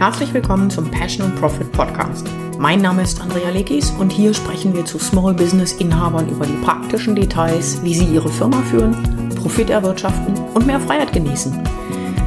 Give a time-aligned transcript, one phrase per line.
[0.00, 2.26] Herzlich willkommen zum Passion and Profit Podcast.
[2.58, 6.56] Mein Name ist Andrea Lekis und hier sprechen wir zu Small Business Inhabern über die
[6.64, 8.96] praktischen Details, wie sie ihre Firma führen,
[9.36, 11.52] Profit erwirtschaften und mehr Freiheit genießen.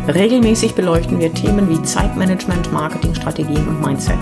[0.08, 4.20] Regelmäßig beleuchten wir Themen wie Zeitmanagement, Marketingstrategien und Mindset.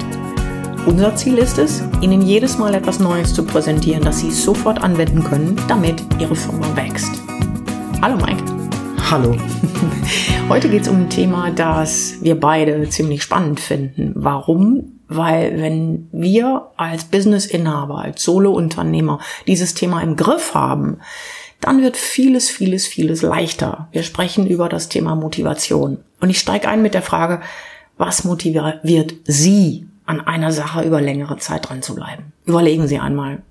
[0.85, 5.25] Unser Ziel ist es, Ihnen jedes Mal etwas Neues zu präsentieren, das Sie sofort anwenden
[5.25, 7.21] können, damit Ihre Firma wächst.
[8.01, 8.50] Hallo Mike.
[9.11, 9.35] Hallo.
[10.47, 14.13] Heute geht es um ein Thema, das wir beide ziemlich spannend finden.
[14.15, 15.01] Warum?
[15.09, 20.99] Weil wenn wir als Businessinhaber, als Solo-Unternehmer dieses Thema im Griff haben,
[21.59, 23.89] dann wird vieles, vieles, vieles leichter.
[23.91, 25.97] Wir sprechen über das Thema Motivation.
[26.21, 27.41] Und ich steige ein mit der Frage,
[27.97, 32.31] was motiviert Sie, an einer Sache über längere Zeit dran zu bleiben?
[32.45, 33.43] Überlegen Sie einmal.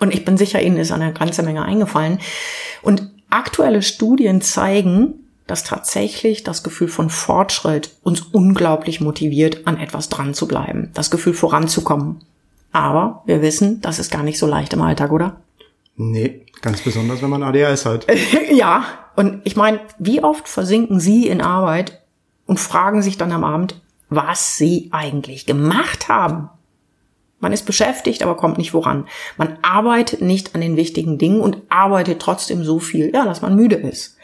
[0.00, 2.18] Und ich bin sicher, Ihnen ist eine ganze Menge eingefallen.
[2.82, 10.08] Und aktuelle Studien zeigen, dass tatsächlich das Gefühl von Fortschritt uns unglaublich motiviert, an etwas
[10.08, 12.20] dran zu bleiben, das Gefühl voranzukommen.
[12.72, 15.40] Aber wir wissen, das ist gar nicht so leicht im Alltag, oder?
[15.96, 18.06] Nee, ganz besonders, wenn man ADHS hat.
[18.52, 18.84] ja,
[19.14, 22.02] und ich meine, wie oft versinken Sie in Arbeit
[22.44, 26.50] und fragen sich dann am Abend, was Sie eigentlich gemacht haben?
[27.38, 29.06] Man ist beschäftigt, aber kommt nicht voran.
[29.36, 33.54] Man arbeitet nicht an den wichtigen Dingen und arbeitet trotzdem so viel, ja, dass man
[33.54, 34.16] müde ist.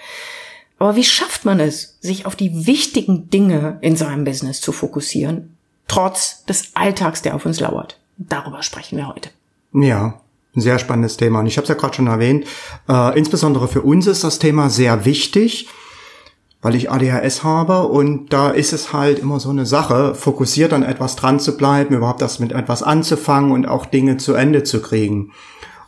[0.78, 5.56] Aber wie schafft man es, sich auf die wichtigen Dinge in seinem Business zu fokussieren,
[5.86, 8.00] trotz des Alltags, der auf uns lauert?
[8.16, 9.30] Darüber sprechen wir heute.
[9.72, 10.20] Ja,
[10.56, 11.40] ein sehr spannendes Thema.
[11.40, 12.46] Und ich habe es ja gerade schon erwähnt,
[12.88, 15.68] äh, insbesondere für uns ist das Thema sehr wichtig,
[16.62, 20.84] weil ich ADHS habe und da ist es halt immer so eine Sache, fokussiert an
[20.84, 24.80] etwas dran zu bleiben, überhaupt das mit etwas anzufangen und auch Dinge zu Ende zu
[24.80, 25.32] kriegen.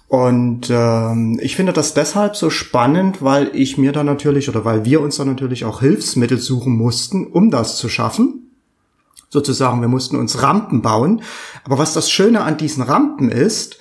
[0.08, 4.84] Und ähm, ich finde das deshalb so spannend, weil ich mir da natürlich oder weil
[4.84, 8.50] wir uns da natürlich auch Hilfsmittel suchen mussten, um das zu schaffen.
[9.30, 11.22] Sozusagen, wir mussten uns Rampen bauen.
[11.64, 13.78] Aber was das Schöne an diesen Rampen ist,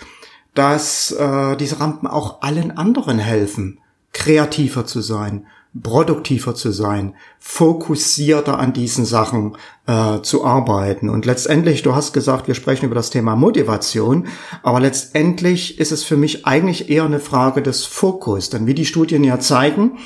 [0.53, 3.79] dass äh, diese Rampen auch allen anderen helfen,
[4.11, 5.45] kreativer zu sein,
[5.81, 9.57] produktiver zu sein, fokussierter an diesen Sachen
[9.87, 11.09] äh, zu arbeiten.
[11.09, 14.27] Und letztendlich, du hast gesagt, wir sprechen über das Thema Motivation,
[14.61, 18.49] aber letztendlich ist es für mich eigentlich eher eine Frage des Fokus.
[18.49, 19.97] Denn wie die Studien ja zeigen,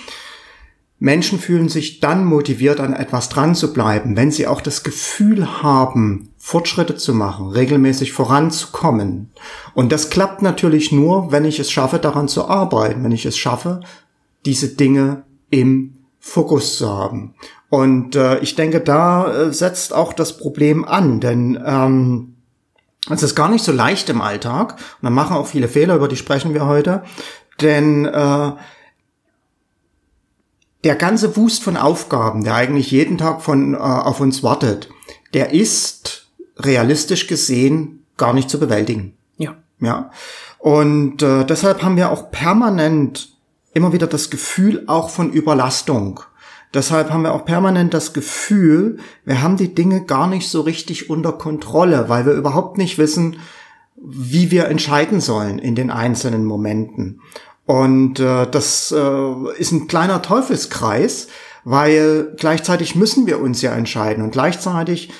[0.99, 5.61] Menschen fühlen sich dann motiviert, an etwas dran zu bleiben, wenn sie auch das Gefühl
[5.61, 9.29] haben, Fortschritte zu machen, regelmäßig voranzukommen.
[9.75, 13.37] Und das klappt natürlich nur, wenn ich es schaffe, daran zu arbeiten, wenn ich es
[13.37, 13.81] schaffe,
[14.45, 17.35] diese Dinge im Fokus zu haben.
[17.69, 22.35] Und äh, ich denke, da äh, setzt auch das Problem an, denn ähm,
[23.09, 24.73] es ist gar nicht so leicht im Alltag.
[24.73, 27.03] Und da machen auch viele Fehler, über die sprechen wir heute.
[27.61, 28.51] Denn äh,
[30.83, 34.89] der ganze Wust von Aufgaben, der eigentlich jeden Tag von äh, auf uns wartet,
[35.33, 39.17] der ist realistisch gesehen gar nicht zu bewältigen.
[39.37, 39.55] Ja.
[39.79, 40.11] Ja.
[40.59, 43.36] Und äh, deshalb haben wir auch permanent
[43.77, 46.19] immer wieder das Gefühl auch von Überlastung.
[46.73, 51.09] Deshalb haben wir auch permanent das Gefühl, wir haben die Dinge gar nicht so richtig
[51.09, 53.37] unter Kontrolle, weil wir überhaupt nicht wissen,
[53.95, 57.21] wie wir entscheiden sollen in den einzelnen Momenten.
[57.65, 61.27] Und äh, das äh, ist ein kleiner Teufelskreis,
[61.63, 65.11] weil gleichzeitig müssen wir uns ja entscheiden und gleichzeitig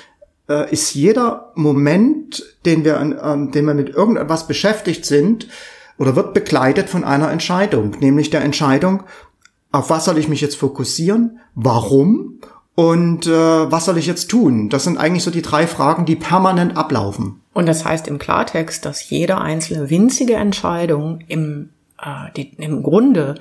[0.48, 5.48] äh, ist jeder Moment, den wir, äh, den wir mit irgendetwas beschäftigt sind,
[5.98, 9.02] oder wird begleitet von einer Entscheidung, nämlich der Entscheidung,
[9.72, 12.40] auf was soll ich mich jetzt fokussieren, warum
[12.74, 14.68] und äh, was soll ich jetzt tun?
[14.68, 17.40] Das sind eigentlich so die drei Fragen, die permanent ablaufen.
[17.52, 21.70] Und das heißt im Klartext, dass jede einzelne winzige Entscheidung im,
[22.00, 23.34] äh, die, im Grunde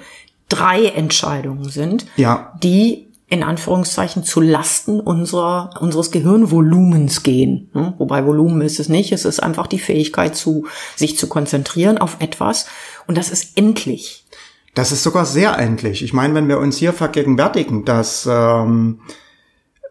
[0.49, 2.53] drei Entscheidungen sind, ja.
[2.63, 7.69] die in Anführungszeichen zu Lasten unserer, unseres Gehirnvolumens gehen.
[7.97, 10.65] Wobei Volumen ist es nicht, es ist einfach die Fähigkeit zu,
[10.95, 12.67] sich zu konzentrieren auf etwas
[13.05, 14.25] und das ist endlich.
[14.75, 16.03] Das ist sogar sehr endlich.
[16.03, 19.01] Ich meine, wenn wir uns hier vergegenwärtigen, dass ähm,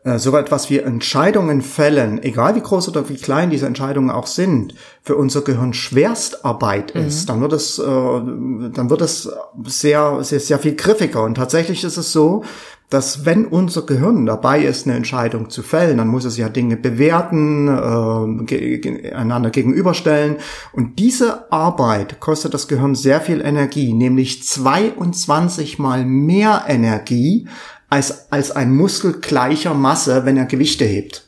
[0.07, 4.29] äh, so etwas wie Entscheidungen fällen, egal wie groß oder wie klein diese Entscheidungen auch
[4.29, 7.07] sind, für unser Gehirn Schwerstarbeit mhm.
[7.07, 9.29] ist, dann wird es, äh, dann wird es
[9.65, 11.25] sehr, sehr, sehr viel griffiger.
[11.25, 12.45] Und tatsächlich ist es so,
[12.91, 16.77] dass wenn unser Gehirn dabei ist, eine Entscheidung zu fällen, dann muss es ja Dinge
[16.77, 20.37] bewerten, äh, einander gegenüberstellen.
[20.73, 27.49] Und diese Arbeit kostet das Gehirn sehr viel Energie, nämlich 22 mal mehr Energie
[27.89, 31.27] als, als ein Muskel gleicher Masse, wenn er Gewichte hebt.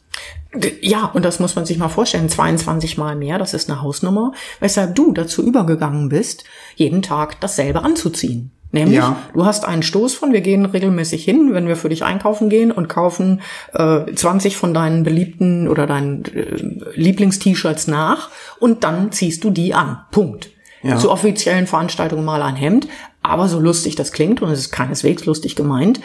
[0.81, 4.33] Ja, und das muss man sich mal vorstellen, 22 mal mehr, das ist eine Hausnummer,
[4.61, 6.45] weshalb du dazu übergegangen bist,
[6.75, 8.51] jeden Tag dasselbe anzuziehen.
[8.71, 9.17] Nämlich, Ja.
[9.33, 12.71] du hast einen Stoß von, wir gehen regelmäßig hin, wenn wir für dich einkaufen gehen
[12.71, 13.41] und kaufen
[13.73, 16.57] äh, 20 von deinen beliebten oder deinen äh,
[16.95, 18.29] Lieblingst-T-Shirts nach
[18.61, 20.01] und dann ziehst du die an.
[20.11, 20.51] Punkt.
[20.83, 20.97] Ja.
[20.97, 22.87] Zu offiziellen Veranstaltungen mal ein Hemd,
[23.23, 26.01] aber so lustig das klingt, und es ist keineswegs lustig gemeint,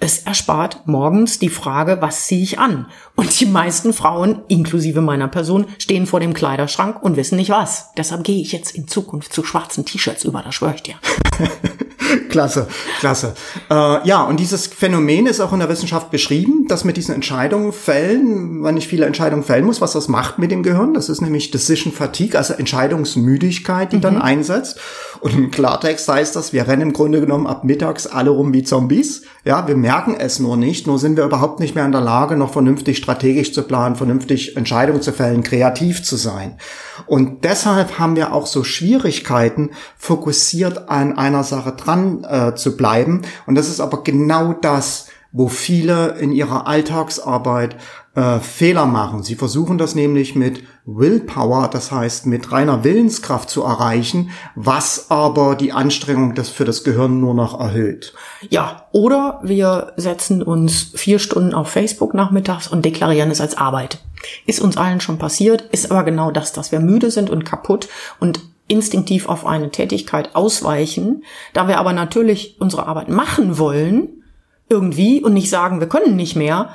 [0.00, 2.86] es erspart morgens die Frage, was ziehe ich an?
[3.16, 7.92] Und die meisten Frauen, inklusive meiner Person, stehen vor dem Kleiderschrank und wissen nicht was.
[7.98, 10.94] Deshalb gehe ich jetzt in Zukunft zu schwarzen T-Shirts über, das schwöre ich dir.
[12.28, 12.66] Klasse,
[13.00, 13.34] klasse.
[13.70, 17.72] Äh, ja, und dieses Phänomen ist auch in der Wissenschaft beschrieben, dass mit diesen Entscheidungen
[17.72, 20.94] fällen, wenn ich viele Entscheidungen fällen muss, was das macht mit dem Gehirn.
[20.94, 24.80] Das ist nämlich Decision Fatigue, also Entscheidungsmüdigkeit, die dann einsetzt.
[25.20, 28.62] Und im Klartext heißt das, wir rennen im Grunde genommen ab mittags alle rum wie
[28.62, 29.22] Zombies.
[29.44, 32.36] Ja, wir merken es nur nicht, nur sind wir überhaupt nicht mehr in der Lage,
[32.36, 36.58] noch vernünftig strategisch zu planen, vernünftig Entscheidungen zu fällen, kreativ zu sein.
[37.06, 43.22] Und deshalb haben wir auch so Schwierigkeiten, fokussiert an einer Sache dran äh, zu bleiben.
[43.46, 47.76] Und das ist aber genau das, wo viele in ihrer Alltagsarbeit
[48.14, 49.24] äh, Fehler machen.
[49.24, 55.56] Sie versuchen das nämlich mit Willpower, das heißt mit reiner Willenskraft zu erreichen, was aber
[55.56, 58.14] die Anstrengung des, für das Gehirn nur noch erhöht.
[58.48, 63.98] Ja, oder wir setzen uns vier Stunden auf Facebook nachmittags und deklarieren es als Arbeit.
[64.46, 67.88] Ist uns allen schon passiert, ist aber genau das, dass wir müde sind und kaputt
[68.20, 71.24] und instinktiv auf eine Tätigkeit ausweichen.
[71.52, 74.22] Da wir aber natürlich unsere Arbeit machen wollen,
[74.68, 76.70] irgendwie und nicht sagen, wir können nicht mehr,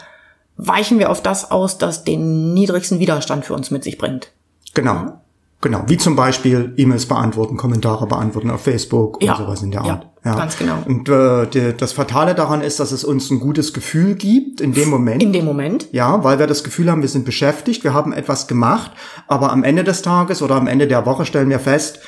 [0.57, 4.31] weichen wir auf das aus, das den niedrigsten Widerstand für uns mit sich bringt.
[4.73, 5.21] Genau.
[5.61, 5.83] Genau.
[5.87, 9.35] Wie zum Beispiel E-Mails beantworten, Kommentare beantworten auf Facebook und Ja.
[9.35, 10.37] sowas in der Ja, Art.
[10.37, 10.75] ganz genau.
[10.85, 14.71] Und äh, die, das Fatale daran ist, dass es uns ein gutes Gefühl gibt in
[14.73, 15.21] dem Moment.
[15.21, 15.87] In dem Moment.
[15.91, 18.91] Ja, weil wir das Gefühl haben, wir sind beschäftigt, wir haben etwas gemacht,
[19.27, 21.99] aber am Ende des Tages oder am Ende der Woche stellen wir fest,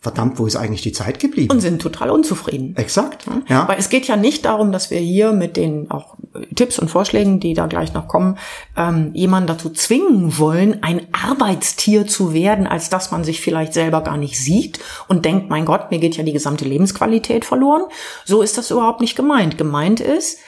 [0.00, 1.52] verdammt, wo ist eigentlich die Zeit geblieben?
[1.52, 2.74] Und sind total unzufrieden.
[2.76, 3.26] Exakt.
[3.48, 3.68] Ja.
[3.68, 6.16] Weil es geht ja nicht darum, dass wir hier mit den auch
[6.54, 8.38] Tipps und Vorschlägen, die da gleich noch kommen,
[8.76, 14.00] ähm, jemanden dazu zwingen wollen, ein Arbeitstier zu werden, als dass man sich vielleicht selber
[14.00, 17.82] gar nicht sieht und denkt, mein Gott, mir geht ja die gesamte Lebensqualität verloren.
[18.24, 19.58] So ist das überhaupt nicht gemeint.
[19.58, 20.38] Gemeint ist,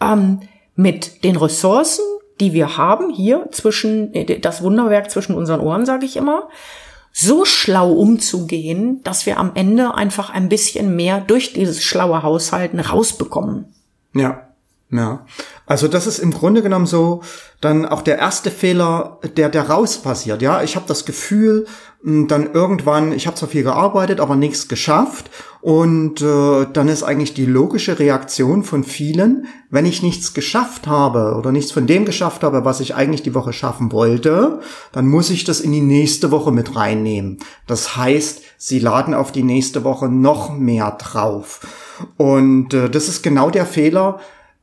[0.00, 0.40] ähm,
[0.74, 2.04] mit den Ressourcen,
[2.40, 6.48] die wir haben hier zwischen äh, das Wunderwerk zwischen unseren Ohren, sage ich immer,
[7.18, 12.78] so schlau umzugehen, dass wir am Ende einfach ein bisschen mehr durch dieses schlaue Haushalten
[12.78, 13.72] rausbekommen.
[14.12, 14.42] Ja.
[14.90, 15.24] Ja.
[15.64, 17.22] Also das ist im Grunde genommen so
[17.62, 20.42] dann auch der erste Fehler, der der raus passiert.
[20.42, 21.66] Ja, ich habe das Gefühl,
[22.04, 25.30] dann irgendwann, ich habe zwar viel gearbeitet, aber nichts geschafft
[25.66, 31.34] und äh, dann ist eigentlich die logische Reaktion von vielen, wenn ich nichts geschafft habe
[31.36, 34.60] oder nichts von dem geschafft habe, was ich eigentlich die Woche schaffen wollte,
[34.92, 37.38] dann muss ich das in die nächste Woche mit reinnehmen.
[37.66, 41.66] Das heißt, sie laden auf die nächste Woche noch mehr drauf.
[42.16, 44.20] Und äh, das ist genau der Fehler,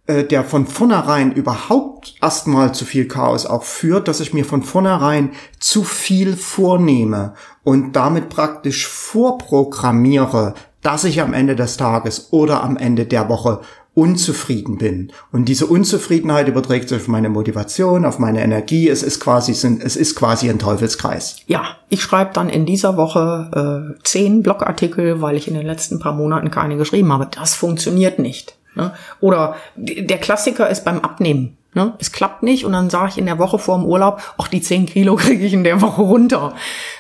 [0.08, 4.64] äh, der von vornherein überhaupt erstmal zu viel Chaos auch führt, dass ich mir von
[4.64, 7.34] vornherein zu viel vornehme
[7.64, 10.54] und damit praktisch vorprogrammiere,
[10.84, 13.62] dass ich am Ende des Tages oder am Ende der Woche
[13.96, 15.12] unzufrieden bin.
[15.32, 18.90] Und diese Unzufriedenheit überträgt sich auf meine Motivation, auf meine Energie.
[18.90, 21.38] Es ist quasi, es ist quasi ein Teufelskreis.
[21.46, 26.00] Ja, ich schreibe dann in dieser Woche äh, zehn Blogartikel, weil ich in den letzten
[26.00, 27.28] paar Monaten keine geschrieben habe.
[27.30, 28.56] Das funktioniert nicht.
[28.76, 28.94] Ne?
[29.20, 31.58] Oder der Klassiker ist beim Abnehmen.
[31.74, 31.94] Ne?
[32.00, 34.62] Es klappt nicht und dann sage ich in der Woche vor dem Urlaub, ach, die
[34.62, 36.56] 10 Kilo kriege ich in der Woche runter.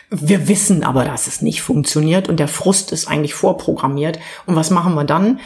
[0.09, 4.19] Wir wissen aber, dass es nicht funktioniert und der Frust ist eigentlich vorprogrammiert.
[4.45, 5.39] Und was machen wir dann?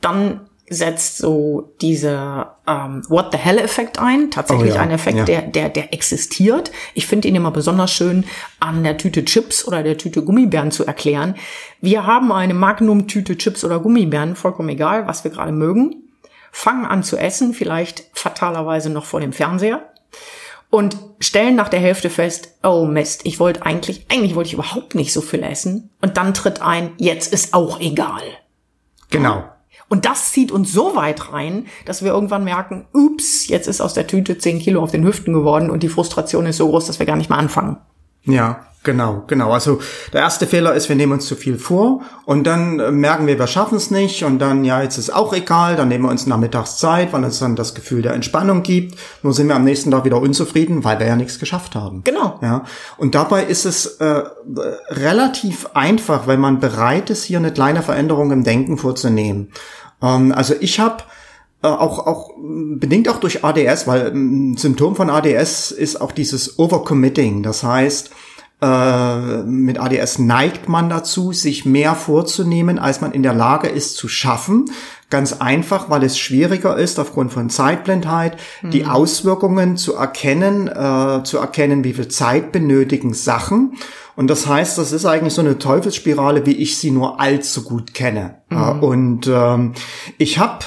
[0.00, 4.30] Dann setzt so dieser ähm, What the hell-Effekt ein.
[4.30, 5.24] Tatsächlich Oh ja, ein Effekt, ja.
[5.24, 6.70] der, der, der existiert.
[6.94, 8.24] Ich finde ihn immer besonders schön
[8.60, 11.34] an der Tüte Chips oder der Tüte Gummibären zu erklären.
[11.80, 16.01] Wir haben eine Magnum-Tüte Chips oder Gummibären, vollkommen egal, was wir gerade mögen,
[16.52, 19.82] fangen an zu essen, vielleicht fatalerweise noch vor dem Fernseher
[20.72, 24.94] und stellen nach der Hälfte fest, oh Mist, ich wollte eigentlich, eigentlich wollte ich überhaupt
[24.94, 25.90] nicht so viel essen.
[26.00, 28.22] Und dann tritt ein, jetzt ist auch egal.
[29.10, 29.44] Genau.
[29.90, 33.92] Und das zieht uns so weit rein, dass wir irgendwann merken, ups, jetzt ist aus
[33.92, 36.98] der Tüte 10 Kilo auf den Hüften geworden und die Frustration ist so groß, dass
[36.98, 37.76] wir gar nicht mehr anfangen.
[38.24, 39.52] Ja, genau, genau.
[39.52, 39.80] Also
[40.12, 43.38] der erste Fehler ist, wir nehmen uns zu viel vor und dann äh, merken wir,
[43.38, 46.26] wir schaffen es nicht und dann, ja, jetzt ist auch egal, dann nehmen wir uns
[46.26, 48.98] nachmittags Zeit, weil es dann das Gefühl der Entspannung gibt.
[49.22, 52.02] Nur sind wir am nächsten Tag wieder unzufrieden, weil wir ja nichts geschafft haben.
[52.04, 52.38] Genau.
[52.42, 52.64] Ja,
[52.96, 54.22] und dabei ist es äh,
[54.88, 59.50] relativ einfach, wenn man bereit ist, hier eine kleine Veränderung im Denken vorzunehmen.
[60.02, 61.04] Ähm, also ich habe
[61.68, 66.58] auch, auch mh, bedingt auch durch ADS, weil ein Symptom von ADS ist auch dieses
[66.58, 67.42] Overcommitting.
[67.42, 68.10] Das heißt,
[68.62, 73.96] Äh, mit ADS neigt man dazu, sich mehr vorzunehmen, als man in der Lage ist
[73.96, 74.66] zu schaffen.
[75.10, 78.70] Ganz einfach, weil es schwieriger ist, aufgrund von Zeitblindheit, mhm.
[78.70, 83.74] die Auswirkungen zu erkennen, äh, zu erkennen, wie viel Zeit benötigen Sachen.
[84.14, 87.94] Und das heißt, das ist eigentlich so eine Teufelsspirale, wie ich sie nur allzu gut
[87.94, 88.36] kenne.
[88.48, 88.80] Mhm.
[88.80, 89.72] und ähm,
[90.18, 90.60] ich habe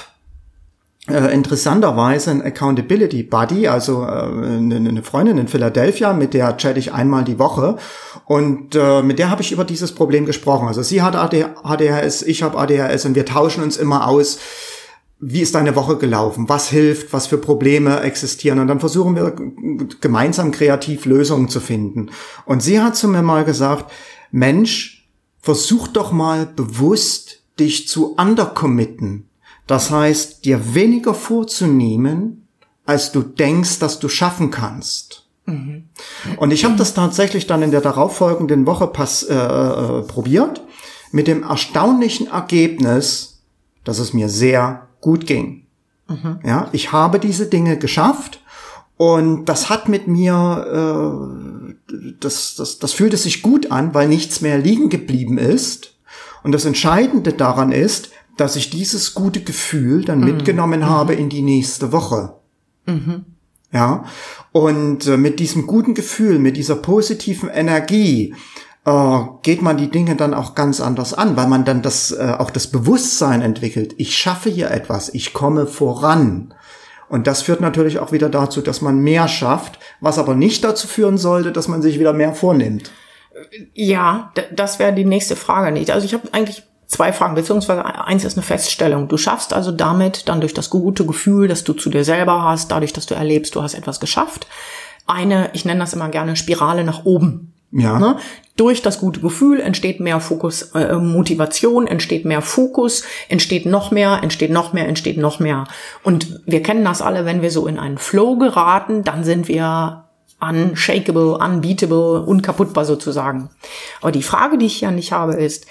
[1.08, 6.94] äh, interessanterweise ein Accountability Buddy, also äh, eine Freundin in Philadelphia, mit der chatte ich
[6.94, 7.78] einmal die Woche.
[8.26, 10.68] Und äh, mit der habe ich über dieses Problem gesprochen.
[10.68, 14.40] Also sie hat ADHS, ich habe ADHS und wir tauschen uns immer aus,
[15.20, 18.60] wie ist deine Woche gelaufen, was hilft, was für Probleme existieren?
[18.60, 19.36] Und dann versuchen wir
[20.02, 22.10] gemeinsam kreativ Lösungen zu finden.
[22.46, 23.92] Und sie hat zu mir mal gesagt,
[24.32, 25.08] Mensch,
[25.40, 29.30] versuch doch mal bewusst dich zu undercommitten
[29.68, 32.48] das heißt, dir weniger vorzunehmen,
[32.86, 35.26] als du denkst, dass du schaffen kannst.
[35.46, 35.90] Mhm.
[36.38, 40.62] Und ich habe das tatsächlich dann in der darauffolgenden Woche pass, äh, äh, probiert,
[41.12, 43.44] mit dem erstaunlichen Ergebnis,
[43.84, 45.66] dass es mir sehr gut ging.
[46.08, 46.40] Mhm.
[46.44, 48.42] Ja, ich habe diese Dinge geschafft
[48.98, 54.42] und das hat mit mir, äh, das, das, das fühlte sich gut an, weil nichts
[54.42, 55.96] mehr liegen geblieben ist.
[56.44, 60.26] Und das Entscheidende daran ist, dass ich dieses gute Gefühl dann mhm.
[60.26, 60.90] mitgenommen mhm.
[60.90, 62.36] habe in die nächste Woche.
[62.86, 63.26] Mhm.
[63.72, 64.06] Ja,
[64.52, 68.34] und äh, mit diesem guten Gefühl, mit dieser positiven Energie,
[68.86, 72.36] äh, geht man die Dinge dann auch ganz anders an, weil man dann das äh,
[72.38, 73.96] auch das Bewusstsein entwickelt.
[73.98, 76.54] Ich schaffe hier etwas, ich komme voran.
[77.10, 80.88] Und das führt natürlich auch wieder dazu, dass man mehr schafft, was aber nicht dazu
[80.88, 82.92] führen sollte, dass man sich wieder mehr vornimmt.
[83.74, 85.92] Ja, das wäre die nächste Frage nicht.
[85.92, 89.08] Also ich habe eigentlich zwei Fragen, beziehungsweise eins ist eine Feststellung.
[89.08, 92.72] Du schaffst also damit dann durch das gute Gefühl, das du zu dir selber hast,
[92.72, 94.48] dadurch, dass du erlebst, du hast etwas geschafft,
[95.08, 97.54] eine, ich nenne das immer gerne Spirale nach oben.
[97.72, 98.00] Ja.
[98.00, 98.18] Ne?
[98.56, 104.20] Durch das gute Gefühl entsteht mehr Fokus, äh, Motivation, entsteht mehr Fokus, entsteht noch mehr,
[104.24, 105.66] entsteht noch mehr, entsteht noch mehr.
[106.04, 110.06] Und wir kennen das alle, wenn wir so in einen Flow geraten, dann sind wir
[110.40, 113.50] unshakable, unbeatable, unkaputtbar sozusagen.
[114.02, 115.66] Aber die Frage, die ich ja nicht habe, ist,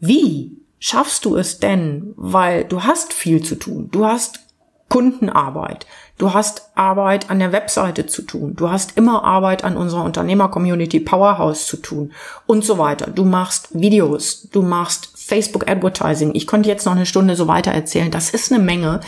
[0.00, 2.14] wie schaffst du es denn?
[2.16, 3.88] Weil du hast viel zu tun.
[3.90, 4.40] Du hast
[4.88, 5.86] Kundenarbeit.
[6.16, 8.54] Du hast Arbeit an der Webseite zu tun.
[8.56, 12.12] Du hast immer Arbeit an unserer Unternehmer-Community Powerhouse zu tun
[12.46, 13.10] und so weiter.
[13.10, 14.48] Du machst Videos.
[14.50, 16.34] Du machst Facebook Advertising.
[16.34, 18.10] Ich konnte jetzt noch eine Stunde so weiter erzählen.
[18.10, 19.00] Das ist eine Menge.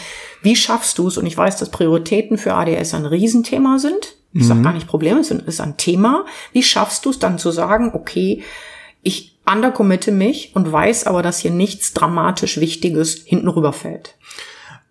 [0.42, 1.16] Wie schaffst du es?
[1.16, 4.16] Und ich weiß, dass Prioritäten für ADS ein Riesenthema sind.
[4.32, 4.46] Ich mhm.
[4.46, 6.26] sage gar nicht Problem, es ist ein Thema.
[6.52, 8.44] Wie schaffst du es dann zu sagen, okay,
[9.02, 14.16] ich undercommitte mich und weiß aber, dass hier nichts dramatisch Wichtiges hinten rüberfällt.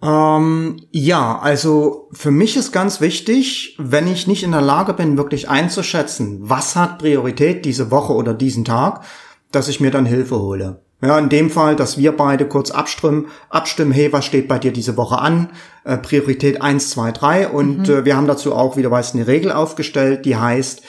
[0.02, 5.18] Ähm, ja, also für mich ist ganz wichtig, wenn ich nicht in der Lage bin,
[5.18, 9.04] wirklich einzuschätzen, was hat Priorität diese Woche oder diesen Tag,
[9.52, 10.82] dass ich mir dann Hilfe hole.
[11.02, 14.74] Ja, in dem Fall, dass wir beide kurz abstimmen, abstimmen, hey, was steht bei dir
[14.74, 15.50] diese Woche an?
[15.86, 17.48] Äh, Priorität eins, zwei, drei.
[17.48, 17.94] Und mhm.
[17.94, 20.82] äh, wir haben dazu auch, wie du weißt, eine Regel aufgestellt, die heißt,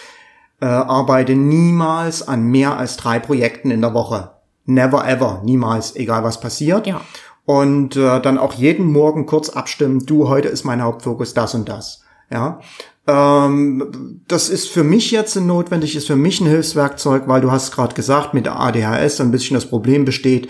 [0.61, 4.33] äh, arbeite niemals an mehr als drei Projekten in der Woche.
[4.67, 6.87] Never ever, niemals, egal was passiert.
[6.87, 7.01] Ja.
[7.45, 11.69] Und äh, dann auch jeden Morgen kurz abstimmen, du, heute ist mein Hauptfokus das und
[11.69, 12.05] das.
[12.31, 12.61] Ja.
[13.07, 17.73] Ähm, das ist für mich jetzt notwendig, ist für mich ein Hilfswerkzeug, weil du hast
[17.73, 20.49] gerade gesagt, mit der ADHS ein bisschen das Problem besteht,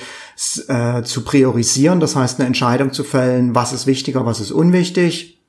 [0.69, 5.41] äh, zu priorisieren, das heißt eine Entscheidung zu fällen, was ist wichtiger, was ist unwichtig.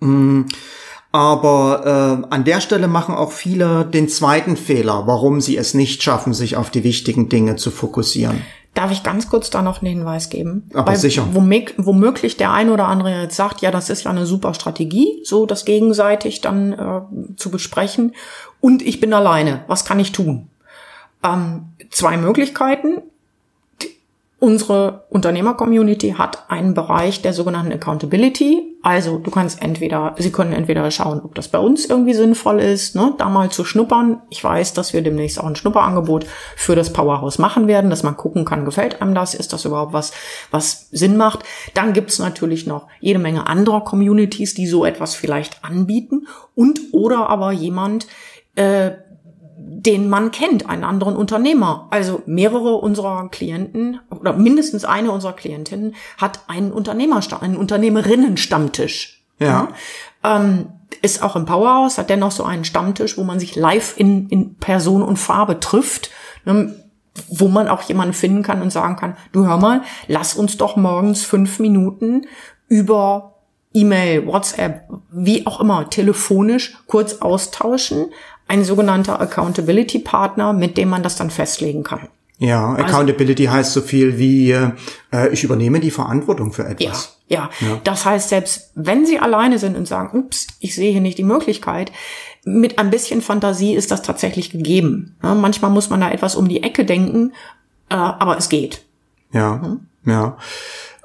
[0.00, 0.42] Mm.
[1.12, 6.02] Aber äh, an der Stelle machen auch viele den zweiten Fehler, warum sie es nicht
[6.02, 8.42] schaffen, sich auf die wichtigen Dinge zu fokussieren.
[8.74, 10.70] Darf ich ganz kurz da noch einen Hinweis geben?
[10.72, 11.26] Aber Weil sicher.
[11.32, 15.44] Womöglich, der ein oder andere jetzt sagt, ja, das ist ja eine super Strategie, so
[15.44, 18.14] das gegenseitig dann äh, zu besprechen.
[18.60, 19.64] Und ich bin alleine.
[19.66, 20.48] Was kann ich tun?
[21.24, 23.02] Ähm, zwei Möglichkeiten.
[24.40, 28.78] Unsere Unternehmer-Community hat einen Bereich der sogenannten Accountability.
[28.82, 32.96] Also du kannst entweder, sie können entweder schauen, ob das bei uns irgendwie sinnvoll ist,
[32.96, 34.22] ne, da mal zu schnuppern.
[34.30, 36.24] Ich weiß, dass wir demnächst auch ein Schnupperangebot
[36.56, 39.92] für das Powerhouse machen werden, dass man gucken kann, gefällt einem das, ist das überhaupt
[39.92, 40.12] was,
[40.50, 41.40] was Sinn macht.
[41.74, 47.28] Dann gibt's natürlich noch jede Menge anderer Communities, die so etwas vielleicht anbieten und oder
[47.28, 48.06] aber jemand,
[48.54, 48.92] äh,
[49.72, 51.86] den man kennt, einen anderen Unternehmer.
[51.90, 59.22] Also mehrere unserer Klienten oder mindestens eine unserer Klientinnen hat einen Unternehmer, einen Unternehmerinnenstammtisch.
[59.38, 59.68] Ja.
[60.24, 60.38] ja.
[60.38, 60.66] Ähm,
[61.02, 64.56] ist auch im Powerhouse, hat dennoch so einen Stammtisch, wo man sich live in, in
[64.56, 66.10] Person und Farbe trifft,
[66.44, 66.74] ne,
[67.28, 70.76] wo man auch jemanden finden kann und sagen kann, du hör mal, lass uns doch
[70.76, 72.26] morgens fünf Minuten
[72.66, 73.36] über
[73.72, 78.06] E-Mail, WhatsApp, wie auch immer, telefonisch kurz austauschen,
[78.50, 82.08] ein sogenannter Accountability Partner, mit dem man das dann festlegen kann.
[82.38, 84.72] Ja, also Accountability also, heißt so viel wie, äh,
[85.30, 87.18] ich übernehme die Verantwortung für etwas.
[87.28, 87.80] Ja, ja, ja.
[87.84, 91.24] Das heißt, selbst wenn Sie alleine sind und sagen, ups, ich sehe hier nicht die
[91.24, 91.92] Möglichkeit,
[92.44, 95.16] mit ein bisschen Fantasie ist das tatsächlich gegeben.
[95.22, 97.32] Ja, manchmal muss man da etwas um die Ecke denken,
[97.88, 98.84] äh, aber es geht.
[99.32, 99.80] Ja, hm?
[100.06, 100.38] ja.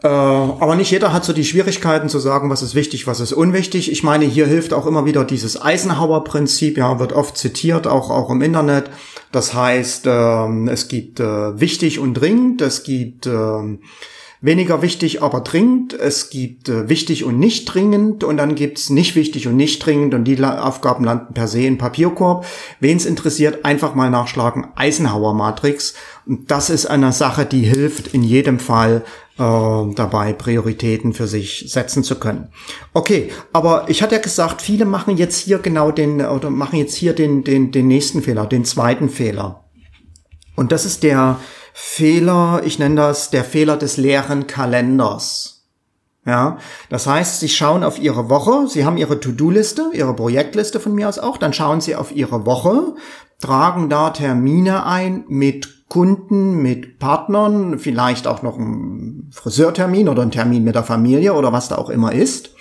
[0.06, 3.34] Äh, aber nicht jeder hat so die Schwierigkeiten zu sagen, was ist wichtig, was ist
[3.34, 3.92] unwichtig.
[3.92, 8.30] Ich meine, hier hilft auch immer wieder dieses Eisenhower-Prinzip, ja, wird oft zitiert, auch, auch
[8.30, 8.92] im Internet.
[9.32, 13.78] Das heißt, äh, es gibt äh, wichtig und dringend, es gibt äh,
[14.42, 15.94] weniger wichtig, aber dringend.
[15.94, 20.14] Es gibt äh, wichtig und nicht dringend und dann gibt's nicht wichtig und nicht dringend
[20.14, 22.46] und die Aufgaben landen per se in Papierkorb.
[22.80, 25.96] Wen's interessiert, einfach mal nachschlagen Eisenhower Matrix.
[26.28, 29.04] Und das ist eine Sache, die hilft in jedem Fall
[29.38, 32.50] dabei, Prioritäten für sich setzen zu können.
[32.94, 36.96] Okay, aber ich hatte ja gesagt, viele machen jetzt hier genau den oder machen jetzt
[36.96, 39.66] hier den den den nächsten Fehler, den zweiten Fehler.
[40.56, 41.40] Und das ist der
[41.74, 45.56] Fehler, ich nenne das der Fehler des leeren Kalenders.
[46.26, 46.58] Ja,
[46.90, 51.08] das heißt, Sie schauen auf Ihre Woche, Sie haben Ihre To-Do-Liste, Ihre Projektliste von mir
[51.08, 52.96] aus auch, dann schauen Sie auf Ihre Woche,
[53.40, 60.32] tragen da Termine ein mit Kunden, mit Partnern, vielleicht auch noch ein Friseurtermin oder ein
[60.32, 62.52] Termin mit der Familie oder was da auch immer ist.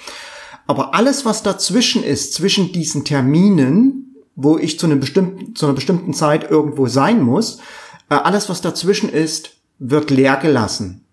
[0.67, 5.75] Aber alles, was dazwischen ist, zwischen diesen Terminen, wo ich zu, einem bestimmten, zu einer
[5.75, 7.59] bestimmten Zeit irgendwo sein muss,
[8.11, 11.05] äh, alles, was dazwischen ist, wird leer gelassen.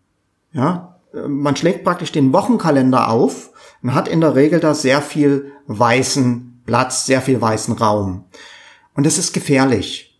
[0.53, 3.51] Ja, man schlägt praktisch den Wochenkalender auf
[3.81, 8.25] und hat in der Regel da sehr viel weißen Platz, sehr viel weißen Raum.
[8.95, 10.10] Und das ist gefährlich.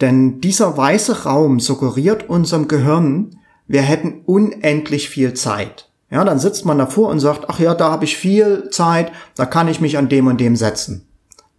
[0.00, 5.88] Denn dieser weiße Raum suggeriert unserem Gehirn, wir hätten unendlich viel Zeit.
[6.10, 9.46] Ja, dann sitzt man davor und sagt, ach ja, da habe ich viel Zeit, da
[9.46, 11.06] kann ich mich an dem und dem setzen,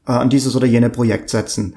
[0.07, 1.75] äh, an dieses oder jene Projekt setzen.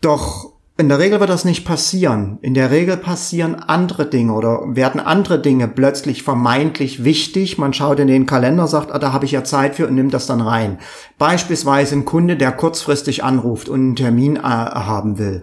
[0.00, 2.38] Doch in der Regel wird das nicht passieren.
[2.42, 7.58] In der Regel passieren andere Dinge oder werden andere Dinge plötzlich vermeintlich wichtig.
[7.58, 10.12] Man schaut in den Kalender, sagt, ah, da habe ich ja Zeit für und nimmt
[10.12, 10.78] das dann rein.
[11.16, 15.42] Beispielsweise ein Kunde, der kurzfristig anruft und einen Termin äh, haben will.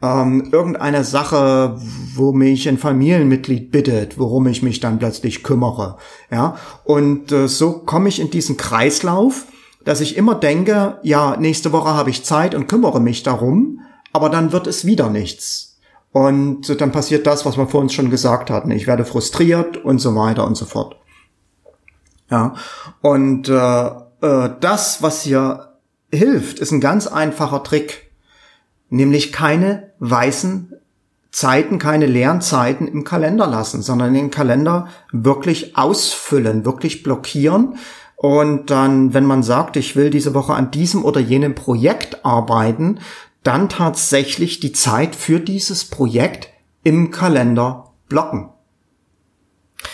[0.00, 1.76] Ähm, irgendeine Sache,
[2.14, 5.98] wo mich ein Familienmitglied bittet, worum ich mich dann plötzlich kümmere.
[6.30, 9.44] Ja, und äh, so komme ich in diesen Kreislauf,
[9.84, 13.80] dass ich immer denke, ja, nächste Woche habe ich Zeit und kümmere mich darum
[14.12, 15.78] aber dann wird es wieder nichts.
[16.12, 18.70] Und dann passiert das, was wir vor uns schon gesagt hatten.
[18.72, 20.96] Ich werde frustriert und so weiter und so fort.
[22.30, 22.54] Ja.
[23.00, 23.86] Und äh,
[24.20, 25.74] äh, das, was hier
[26.12, 28.10] hilft, ist ein ganz einfacher Trick.
[28.88, 30.74] Nämlich keine weißen
[31.30, 37.76] Zeiten, keine leeren Zeiten im Kalender lassen, sondern den Kalender wirklich ausfüllen, wirklich blockieren.
[38.16, 42.98] Und dann, wenn man sagt, ich will diese Woche an diesem oder jenem Projekt arbeiten,
[43.42, 46.48] dann tatsächlich die Zeit für dieses Projekt
[46.82, 48.50] im Kalender blocken.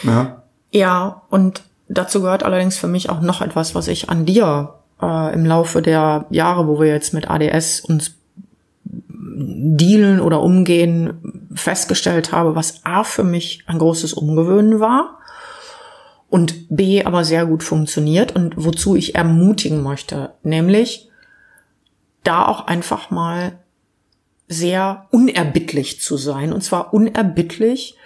[0.02, 4.74] Ja, ja und dazu gehört allerdings für mich auch noch etwas, was ich an dir
[5.00, 8.14] äh, im Laufe der Jahre, wo wir jetzt mit ADS uns
[9.38, 15.18] dealen oder umgehen, festgestellt habe, was A für mich ein großes Umgewöhnen war
[16.28, 21.08] und B aber sehr gut funktioniert und wozu ich ermutigen möchte, nämlich
[22.26, 23.58] da auch einfach mal
[24.48, 26.52] sehr unerbittlich zu sein.
[26.52, 27.96] Und zwar unerbittlich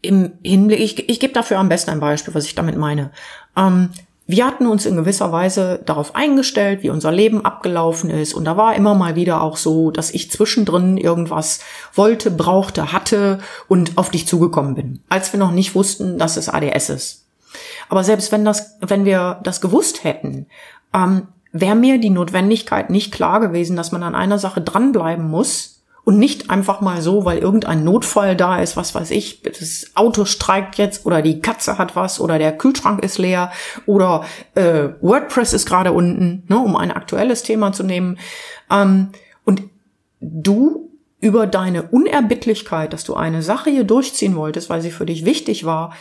[0.00, 3.10] im Hinblick, ich, ich gebe dafür am besten ein Beispiel, was ich damit meine.
[3.56, 3.90] Ähm,
[4.30, 8.34] wir hatten uns in gewisser Weise darauf eingestellt, wie unser Leben abgelaufen ist.
[8.34, 11.60] Und da war immer mal wieder auch so, dass ich zwischendrin irgendwas
[11.94, 16.50] wollte, brauchte, hatte und auf dich zugekommen bin, als wir noch nicht wussten, dass es
[16.50, 17.24] ADS ist.
[17.88, 20.46] Aber selbst wenn das, wenn wir das gewusst hätten,
[20.92, 21.28] ähm,
[21.60, 26.18] wäre mir die Notwendigkeit nicht klar gewesen, dass man an einer Sache dranbleiben muss und
[26.18, 30.78] nicht einfach mal so, weil irgendein Notfall da ist, was weiß ich, das Auto streikt
[30.78, 33.52] jetzt oder die Katze hat was oder der Kühlschrank ist leer
[33.84, 38.18] oder äh, WordPress ist gerade unten, ne, um ein aktuelles Thema zu nehmen.
[38.70, 39.08] Ähm,
[39.44, 39.64] und
[40.20, 40.88] du
[41.20, 45.66] über deine Unerbittlichkeit, dass du eine Sache hier durchziehen wolltest, weil sie für dich wichtig
[45.66, 45.92] war,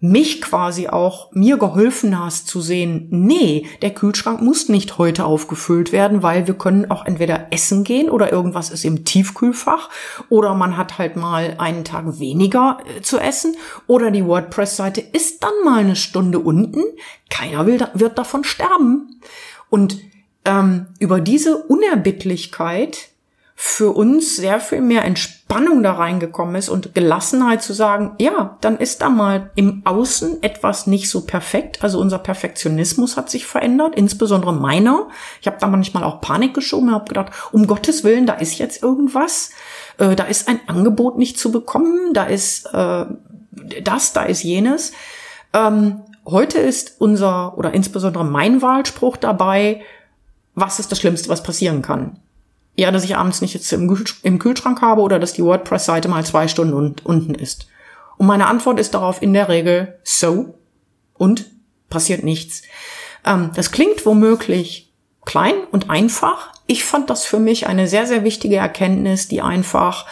[0.00, 5.92] mich quasi auch mir geholfen hast zu sehen, nee, der Kühlschrank muss nicht heute aufgefüllt
[5.92, 9.88] werden, weil wir können auch entweder essen gehen oder irgendwas ist im Tiefkühlfach
[10.28, 15.42] oder man hat halt mal einen Tag weniger äh, zu essen oder die WordPress-Seite ist
[15.42, 16.82] dann mal eine Stunde unten.
[17.30, 19.20] Keiner will, wird davon sterben.
[19.70, 19.98] Und
[20.44, 23.08] ähm, über diese Unerbittlichkeit
[23.56, 28.78] für uns sehr viel mehr Entspannung da reingekommen ist und Gelassenheit zu sagen, ja, dann
[28.78, 31.82] ist da mal im Außen etwas nicht so perfekt.
[31.82, 35.08] Also unser Perfektionismus hat sich verändert, insbesondere meiner.
[35.40, 38.82] Ich habe da manchmal auch Panik geschoben, habe gedacht, um Gottes Willen, da ist jetzt
[38.82, 39.50] irgendwas,
[39.98, 43.06] äh, da ist ein Angebot nicht zu bekommen, da ist äh,
[43.82, 44.92] das, da ist jenes.
[45.52, 49.82] Ähm, heute ist unser oder insbesondere mein Wahlspruch dabei,
[50.56, 52.18] was ist das Schlimmste, was passieren kann?
[52.76, 56.48] Ja, dass ich abends nicht jetzt im, Kühlschrank habe oder dass die WordPress-Seite mal zwei
[56.48, 57.68] Stunden un unten ist.
[58.16, 60.58] Und meine Antwort ist darauf in der Regel so
[61.14, 61.46] und
[61.88, 62.62] passiert nichts.
[63.24, 64.92] Ähm, das klingt womöglich
[65.24, 66.52] klein und einfach.
[66.66, 70.06] Ich fand das für mich eine sehr, sehr wichtige Erkenntnis, die einfach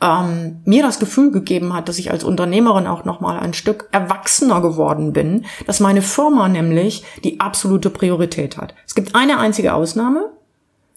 [0.00, 3.88] ähm, mir das Gefühl gegeben hat, dass ich als Unternehmerin auch noch mal ein Stück
[3.92, 8.74] erwachsener geworden bin, dass meine Firma nämlich die absolute Priorität hat.
[8.86, 10.30] Es gibt eine einzige Ausnahme.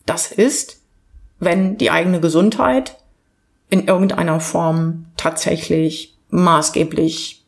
[0.06, 0.81] Das ist,
[1.42, 2.98] wenn die eigene Gesundheit
[3.70, 7.46] in irgendeiner Form tatsächlich maßgeblich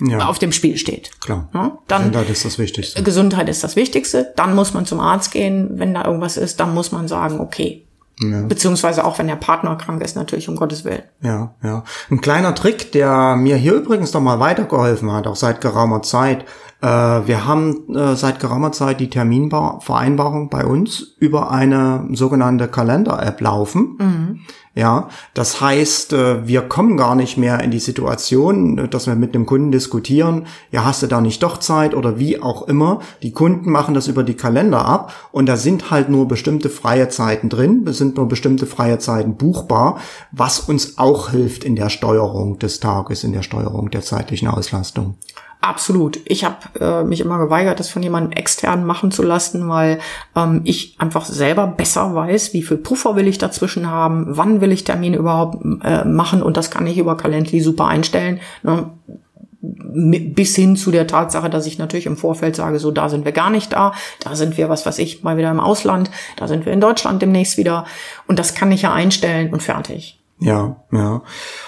[0.00, 0.28] ja.
[0.28, 1.10] auf dem Spiel steht.
[1.20, 1.48] Klar.
[1.54, 3.02] Ja, dann, Gesundheit ist das Wichtigste.
[3.02, 4.32] Gesundheit ist das Wichtigste.
[4.36, 5.78] Dann muss man zum Arzt gehen.
[5.78, 7.84] Wenn da irgendwas ist, dann muss man sagen, okay.
[8.20, 8.42] Ja.
[8.42, 11.02] Beziehungsweise auch wenn der Partner krank ist, natürlich um Gottes Willen.
[11.20, 11.82] Ja, ja.
[12.10, 16.44] Ein kleiner Trick, der mir hier übrigens noch mal weitergeholfen hat, auch seit geraumer Zeit,
[16.80, 23.40] äh, wir haben äh, seit geraumer Zeit die Terminvereinbarung bei uns über eine sogenannte Kalender-App
[23.40, 23.96] laufen.
[23.98, 24.40] Mhm.
[24.76, 29.32] Ja, das heißt, äh, wir kommen gar nicht mehr in die Situation, dass wir mit
[29.32, 32.98] dem Kunden diskutieren, ja, hast du da nicht doch Zeit oder wie auch immer.
[33.22, 37.08] Die Kunden machen das über die Kalender ab und da sind halt nur bestimmte freie
[37.08, 39.98] Zeiten drin, es sind nur bestimmte freie Zeiten buchbar,
[40.32, 45.14] was uns auch hilft in der Steuerung des Tages, in der Steuerung der zeitlichen Auslastung.
[45.64, 46.20] Absolut.
[46.26, 49.98] Ich habe äh, mich immer geweigert, das von jemandem extern machen zu lassen, weil
[50.36, 54.72] ähm, ich einfach selber besser weiß, wie viel Puffer will ich dazwischen haben, wann will
[54.72, 58.40] ich Termine überhaupt äh, machen und das kann ich über Calendly super einstellen.
[58.62, 58.90] Ne?
[59.66, 63.32] bis hin zu der Tatsache, dass ich natürlich im Vorfeld sage, so da sind wir
[63.32, 66.66] gar nicht da, da sind wir, was weiß ich, mal wieder im Ausland, da sind
[66.66, 67.86] wir in Deutschland demnächst wieder
[68.26, 70.20] und das kann ich ja einstellen und fertig.
[70.38, 71.22] Ja, ja.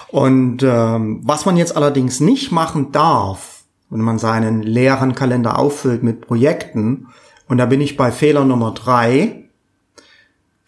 [0.09, 3.56] Und ähm, was man jetzt allerdings nicht machen darf,
[3.91, 7.09] wenn man seinen leeren Kalender auffüllt mit Projekten,
[7.49, 9.45] und da bin ich bei Fehler Nummer drei,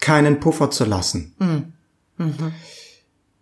[0.00, 1.35] keinen Puffer zu lassen.
[1.38, 1.72] Mhm.
[2.18, 2.52] Mhm.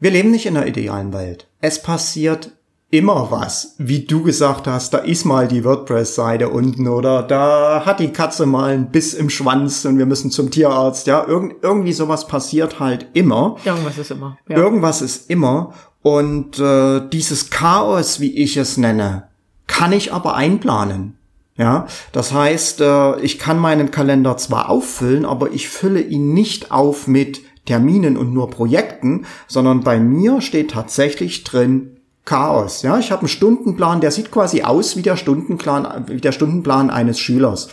[0.01, 1.49] Wir leben nicht in einer idealen Welt.
[1.61, 2.53] Es passiert
[2.91, 3.75] immer was.
[3.79, 8.47] Wie du gesagt hast, da ist mal die WordPress-Seite unten oder da hat die Katze
[8.47, 11.07] mal einen Biss im Schwanz und wir müssen zum Tierarzt.
[11.07, 13.57] Ja, Irgend, irgendwie sowas passiert halt immer.
[13.65, 14.39] Irgendwas ist immer.
[14.49, 14.57] Ja.
[14.57, 15.75] Irgendwas ist immer.
[16.03, 19.29] Und äh, dieses Chaos, wie ich es nenne,
[19.77, 21.19] kann ich aber einplanen.
[21.59, 26.71] Ja, das heißt, äh, ich kann meinen Kalender zwar auffüllen, aber ich fülle ihn nicht
[26.71, 32.83] auf mit Terminen und nur Projekten, sondern bei mir steht tatsächlich drin Chaos.
[32.83, 36.91] Ja, ich habe einen Stundenplan, der sieht quasi aus wie der Stundenplan, wie der Stundenplan
[36.91, 37.69] eines Schülers.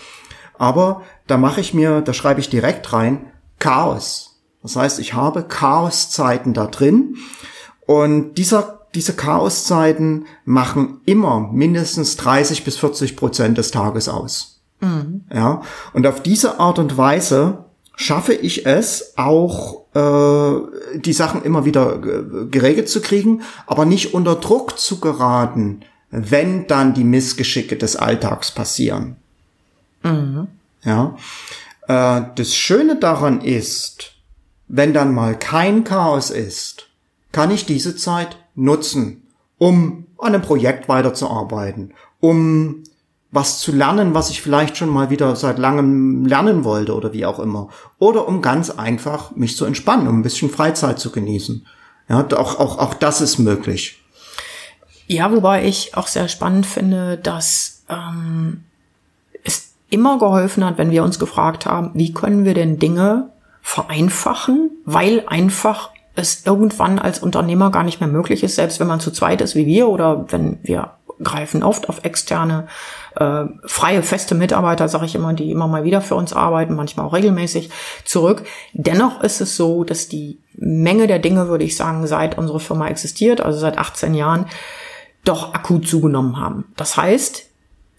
[0.57, 4.41] Aber da mache ich mir, da schreibe ich direkt rein Chaos.
[4.61, 7.15] Das heißt, ich habe Chaoszeiten da drin
[7.85, 14.61] und dieser diese Chaoszeiten machen immer mindestens 30 bis 40 Prozent des Tages aus.
[14.81, 15.21] Mhm.
[15.33, 15.61] Ja,
[15.93, 21.99] und auf diese Art und Weise schaffe ich es auch, äh, die Sachen immer wieder
[21.99, 28.51] geregelt zu kriegen, aber nicht unter Druck zu geraten, wenn dann die Missgeschicke des Alltags
[28.51, 29.15] passieren.
[30.03, 30.47] Mhm.
[30.83, 31.15] Ja,
[31.87, 34.13] äh, das Schöne daran ist,
[34.67, 36.87] wenn dann mal kein Chaos ist,
[37.31, 42.83] kann ich diese Zeit nutzen, um an einem Projekt weiterzuarbeiten, um
[43.31, 47.25] was zu lernen, was ich vielleicht schon mal wieder seit langem lernen wollte oder wie
[47.25, 47.69] auch immer.
[47.97, 51.65] Oder um ganz einfach mich zu entspannen, um ein bisschen Freizeit zu genießen.
[52.09, 54.03] Ja, auch, auch, auch das ist möglich.
[55.07, 58.63] Ja, wobei ich auch sehr spannend finde, dass ähm,
[59.43, 63.29] es immer geholfen hat, wenn wir uns gefragt haben, wie können wir denn Dinge
[63.63, 68.99] vereinfachen, weil einfach es irgendwann als Unternehmer gar nicht mehr möglich ist, selbst wenn man
[68.99, 72.67] zu zweit ist wie wir oder wenn wir greifen oft auf externe
[73.15, 77.05] äh, freie feste Mitarbeiter, sage ich immer, die immer mal wieder für uns arbeiten, manchmal
[77.05, 77.69] auch regelmäßig
[78.05, 78.43] zurück.
[78.73, 82.87] Dennoch ist es so, dass die Menge der Dinge, würde ich sagen, seit unsere Firma
[82.87, 84.45] existiert, also seit 18 Jahren,
[85.23, 86.65] doch akut zugenommen haben.
[86.75, 87.47] Das heißt,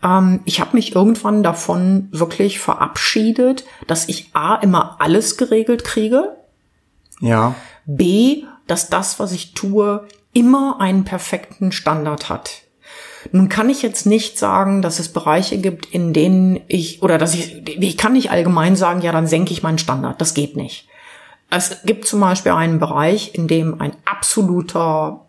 [0.02, 6.36] ähm, ich habe mich irgendwann davon wirklich verabschiedet, dass ich a immer alles geregelt kriege.
[7.20, 7.54] Ja.
[7.86, 12.62] B, dass das, was ich tue, immer einen perfekten Standard hat.
[13.32, 17.34] Nun kann ich jetzt nicht sagen, dass es Bereiche gibt, in denen ich, oder dass
[17.34, 20.20] ich, ich kann nicht allgemein sagen, ja, dann senke ich meinen Standard.
[20.20, 20.88] Das geht nicht.
[21.50, 25.26] Es gibt zum Beispiel einen Bereich, in dem ein absoluter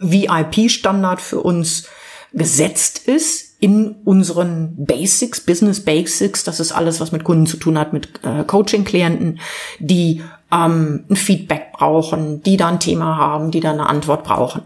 [0.00, 1.88] VIP-Standard für uns
[2.32, 6.44] gesetzt ist in unseren Basics, Business Basics.
[6.44, 9.40] Das ist alles, was mit Kunden zu tun hat, mit äh, Coaching-Klienten,
[9.78, 14.62] die ähm, ein Feedback brauchen, die da ein Thema haben, die da eine Antwort brauchen.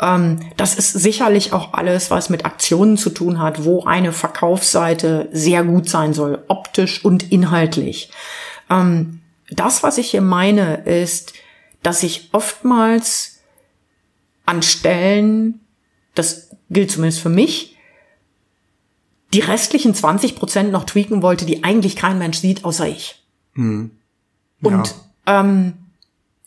[0.00, 5.28] Ähm, das ist sicherlich auch alles, was mit Aktionen zu tun hat, wo eine Verkaufsseite
[5.32, 8.10] sehr gut sein soll, optisch und inhaltlich.
[8.70, 11.34] Ähm, das, was ich hier meine, ist,
[11.82, 13.40] dass ich oftmals
[14.46, 15.60] an Stellen,
[16.14, 17.76] das gilt zumindest für mich,
[19.32, 23.22] die restlichen 20 Prozent noch tweaken wollte, die eigentlich kein Mensch sieht, außer ich.
[23.54, 23.90] Hm.
[24.64, 24.76] Ja.
[24.76, 24.94] Und
[25.26, 25.74] ähm,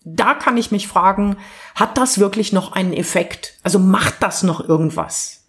[0.03, 1.37] da kann ich mich fragen,
[1.75, 3.53] hat das wirklich noch einen Effekt?
[3.63, 5.43] Also macht das noch irgendwas?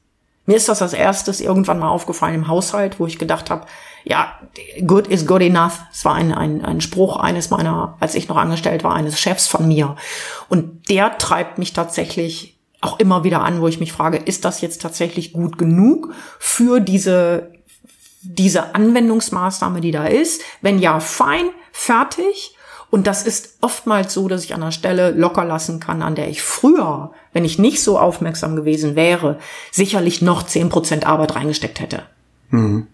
[0.47, 3.67] Mir ist das als erstes irgendwann mal aufgefallen im Haushalt, wo ich gedacht habe,
[4.05, 4.33] ja,
[4.87, 5.81] good is good enough.
[5.93, 9.47] Es war ein, ein, ein Spruch eines meiner, als ich noch angestellt war, eines Chefs
[9.47, 9.97] von mir.
[10.49, 14.61] Und der treibt mich tatsächlich auch immer wieder an, wo ich mich frage, ist das
[14.61, 17.53] jetzt tatsächlich gut genug für diese,
[18.23, 20.43] diese Anwendungsmaßnahme, die da ist?
[20.63, 22.57] Wenn ja, fein, fertig.
[22.91, 26.29] Und das ist oftmals so, dass ich an einer Stelle locker lassen kann, an der
[26.29, 29.39] ich früher, wenn ich nicht so aufmerksam gewesen wäre,
[29.71, 32.03] sicherlich noch zehn Prozent Arbeit reingesteckt hätte.
[32.51, 32.87] Mhm.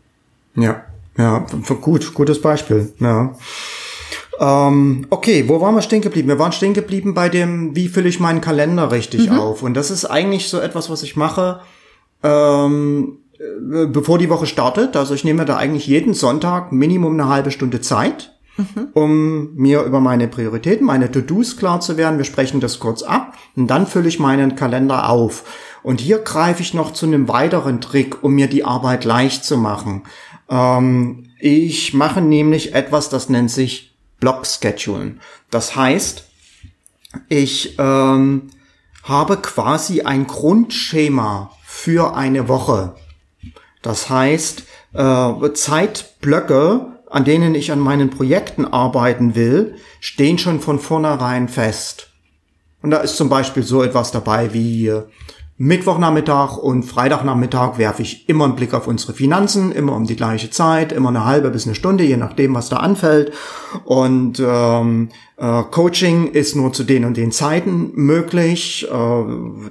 [0.56, 0.82] Ja,
[1.16, 1.46] ja,
[1.80, 2.92] gut, gutes Beispiel.
[2.98, 3.36] Ja.
[4.40, 6.26] Ähm, okay, wo waren wir stehen geblieben?
[6.26, 9.38] Wir waren stehen geblieben bei dem, wie fülle ich meinen Kalender richtig mhm.
[9.38, 9.62] auf?
[9.62, 11.60] Und das ist eigentlich so etwas, was ich mache,
[12.24, 14.96] ähm, äh, bevor die Woche startet.
[14.96, 18.88] Also ich nehme da eigentlich jeden Sonntag Minimum eine halbe Stunde Zeit mhm.
[18.94, 22.18] um mir über meine Prioritäten, meine To-Dos klar zu werden.
[22.18, 25.44] Wir sprechen das kurz ab und dann fülle ich meinen Kalender auf.
[25.82, 29.56] Und hier greife ich noch zu einem weiteren Trick, um mir die Arbeit leicht zu
[29.56, 30.04] machen.
[30.48, 35.20] Ähm, ich mache nämlich etwas, das nennt sich Block-Schedulen.
[35.50, 36.24] Das heißt,
[37.28, 38.50] ich ähm,
[39.02, 42.94] habe quasi ein Grundschema für eine Woche.
[43.82, 44.64] Das heißt,
[44.94, 52.10] äh, Zeitblöcke, an denen ich an meinen Projekten arbeiten will, stehen schon von vornherein fest.
[52.82, 55.04] Und da ist zum Beispiel so etwas dabei wie äh,
[55.56, 60.50] Mittwochnachmittag und Freitagnachmittag werfe ich immer einen Blick auf unsere Finanzen, immer um die gleiche
[60.50, 63.32] Zeit, immer eine halbe bis eine Stunde, je nachdem, was da anfällt.
[63.84, 68.84] Und ähm, äh, Coaching ist nur zu den und den Zeiten möglich.
[68.90, 68.94] Äh,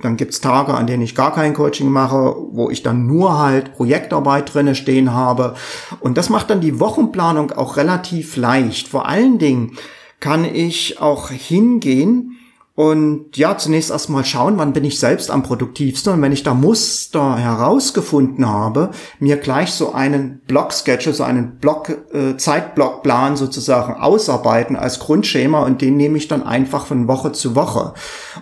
[0.01, 3.75] dann gibt's Tage, an denen ich gar kein Coaching mache, wo ich dann nur halt
[3.75, 5.55] Projektarbeit drinne stehen habe.
[5.99, 8.87] Und das macht dann die Wochenplanung auch relativ leicht.
[8.87, 9.73] Vor allen Dingen
[10.21, 12.37] kann ich auch hingehen
[12.75, 16.11] und ja, zunächst erstmal schauen, wann bin ich selbst am produktivsten.
[16.11, 21.89] Und wenn ich da Muster herausgefunden habe, mir gleich so einen Block-Schedule, so einen Block,
[22.13, 27.53] äh, Zeitblockplan sozusagen ausarbeiten als Grundschema und den nehme ich dann einfach von Woche zu
[27.53, 27.93] Woche.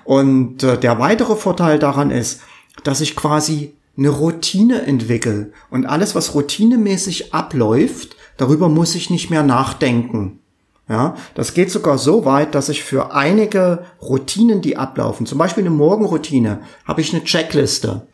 [0.05, 2.39] Und äh, der weitere Vorteil daran ist,
[2.85, 5.51] dass ich quasi eine Routine entwickle.
[5.69, 10.40] Und alles, was routinemäßig abläuft, darüber muss ich nicht mehr nachdenken.
[10.89, 15.63] Ja, das geht sogar so weit, dass ich für einige Routinen, die ablaufen, zum Beispiel
[15.63, 18.07] eine Morgenroutine, habe ich eine Checkliste.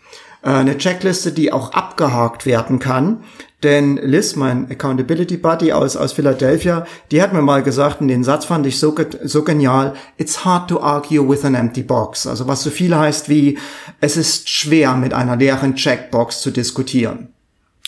[0.44, 3.24] Äh, eine Checkliste, die auch abgehakt werden kann.
[3.64, 8.24] Denn Liz, mein Accountability Buddy aus, aus Philadelphia, die hat mir mal gesagt, und den
[8.24, 12.28] Satz fand ich so, so genial, it's hard to argue with an empty box.
[12.28, 13.58] Also was so viel heißt wie,
[14.00, 17.30] es ist schwer mit einer leeren Checkbox zu diskutieren.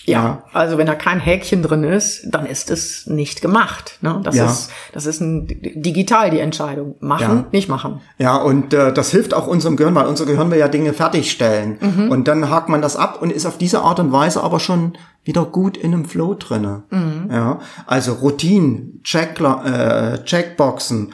[0.10, 4.00] Ja, also wenn da kein Häkchen drin ist, dann ist es nicht gemacht.
[4.02, 4.20] Ne?
[4.24, 4.46] Das, ja.
[4.46, 6.96] ist, das ist ein, digital die Entscheidung.
[7.00, 7.46] Machen, ja.
[7.52, 8.02] nicht machen.
[8.18, 11.78] Ja, und äh, das hilft auch unserem Gehirn, weil unser Gehirn will ja Dinge fertigstellen.
[11.80, 12.10] Mhm.
[12.10, 14.98] Und dann hakt man das ab und ist auf diese Art und Weise aber schon
[15.24, 16.84] wieder gut in einem Flow drinne.
[16.90, 17.30] Mhm.
[17.32, 21.14] Ja, also Routinen, Check, äh, Checkboxen,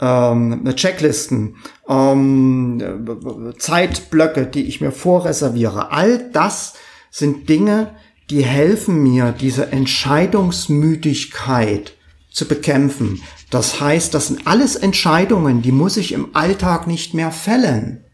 [0.00, 1.56] ähm, Checklisten,
[1.88, 5.90] ähm, Zeitblöcke, die ich mir vorreserviere.
[5.90, 6.74] All das
[7.10, 7.94] sind Dinge,
[8.30, 11.94] die helfen mir, diese Entscheidungsmüdigkeit
[12.30, 13.20] zu bekämpfen.
[13.50, 18.04] Das heißt, das sind alles Entscheidungen, die muss ich im Alltag nicht mehr fällen.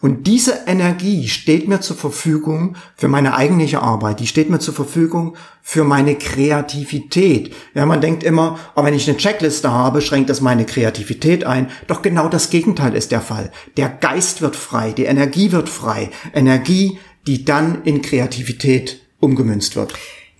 [0.00, 4.20] Und diese Energie steht mir zur Verfügung für meine eigentliche Arbeit.
[4.20, 7.54] Die steht mir zur Verfügung für meine Kreativität.
[7.74, 11.68] Ja, man denkt immer, oh, wenn ich eine Checkliste habe, schränkt das meine Kreativität ein.
[11.86, 13.50] Doch genau das Gegenteil ist der Fall.
[13.76, 16.10] Der Geist wird frei, die Energie wird frei.
[16.32, 19.94] Energie, die dann in Kreativität umgemünzt wird.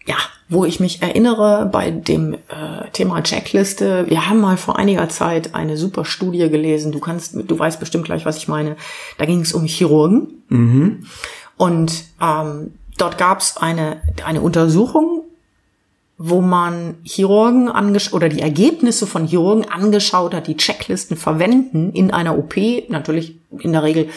[0.06, 0.16] Ja,
[0.48, 5.54] wo ich mich erinnere bei dem äh, Thema Checkliste, wir haben mal vor einiger Zeit
[5.54, 6.92] eine super Studie gelesen.
[6.92, 8.76] Du kannst, du weißt bestimmt gleich, was ich meine.
[9.18, 11.06] Da ging es um Chirurgen mhm.
[11.56, 15.24] und ähm, dort gab es eine eine Untersuchung
[16.20, 22.10] wo man Chirurgen angesch oder die Ergebnisse von Chirurgen angeschaut hat, die Checklisten verwenden in
[22.10, 22.56] einer OP,
[22.88, 24.08] natürlich in der Regel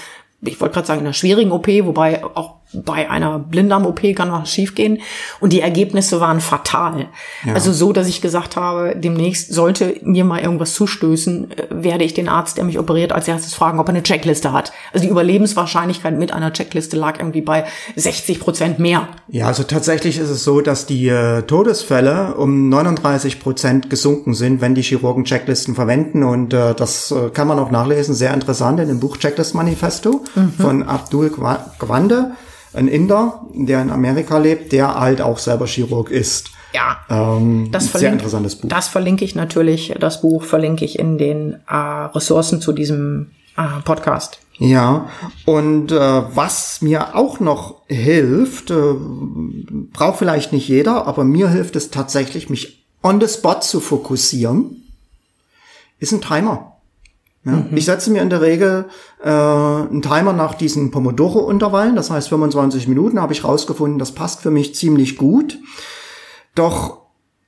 [0.43, 4.49] ich wollte gerade sagen, in einer schwierigen OP, wobei auch bei einer Blinddarm-OP kann was
[4.51, 4.99] schiefgehen.
[5.39, 7.07] Und die Ergebnisse waren fatal.
[7.45, 7.53] Ja.
[7.53, 12.13] Also so, dass ich gesagt habe, demnächst sollte mir mal irgendwas zustößen, äh, werde ich
[12.13, 14.71] den Arzt, der mich operiert, als erstes fragen, ob er eine Checkliste hat.
[14.93, 19.07] Also die Überlebenswahrscheinlichkeit mit einer Checkliste lag irgendwie bei 60 Prozent mehr.
[19.27, 24.61] Ja, also tatsächlich ist es so, dass die äh, Todesfälle um 39 Prozent gesunken sind,
[24.61, 26.23] wenn die Chirurgen Checklisten verwenden.
[26.23, 30.21] Und äh, das äh, kann man auch nachlesen, sehr interessant in dem Buch Checklist Manifesto
[30.35, 30.53] mhm.
[30.53, 31.29] von Abdul
[31.79, 32.31] Gwande
[32.73, 36.51] ein Inder, der in Amerika lebt, der halt auch selber Chirurg ist.
[36.73, 38.69] Ja, ähm, das verlinke, sehr interessantes Buch.
[38.69, 43.81] Das verlinke ich natürlich, das Buch verlinke ich in den äh, Ressourcen zu diesem äh,
[43.83, 44.39] Podcast.
[44.57, 45.09] Ja,
[45.45, 48.93] und äh, was mir auch noch hilft, äh,
[49.91, 54.83] braucht vielleicht nicht jeder, aber mir hilft es tatsächlich, mich on the spot zu fokussieren,
[55.99, 56.70] ist ein Timer.
[57.43, 57.75] Ja, mhm.
[57.75, 58.85] Ich setze mir in der Regel
[59.23, 64.41] äh, einen Timer nach diesen Pomodoro-Unterwallen, das heißt 25 Minuten habe ich rausgefunden, das passt
[64.41, 65.57] für mich ziemlich gut.
[66.53, 67.01] Doch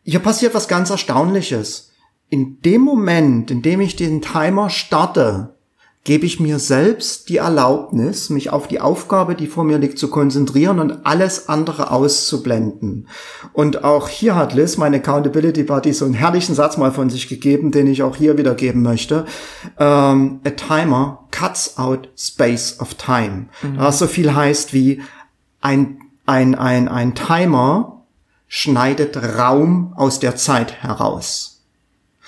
[0.03, 1.91] hier passiert was ganz Erstaunliches.
[2.29, 5.55] In dem Moment, in dem ich den Timer starte,
[6.03, 10.09] gebe ich mir selbst die Erlaubnis, mich auf die Aufgabe, die vor mir liegt, zu
[10.09, 13.07] konzentrieren und alles andere auszublenden.
[13.53, 17.29] Und auch hier hat Liz, meine Accountability Buddy, so einen herrlichen Satz mal von sich
[17.29, 19.25] gegeben, den ich auch hier wiedergeben möchte.
[19.77, 23.47] Um, a timer cuts out space of time.
[23.61, 23.77] Mhm.
[23.77, 25.01] Was so viel heißt wie
[25.61, 28.03] ein, ein, ein, ein Timer
[28.49, 31.52] schneidet Raum aus der Zeit heraus.